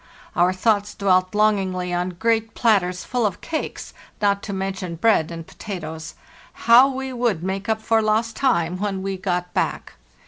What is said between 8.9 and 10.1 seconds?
we got back!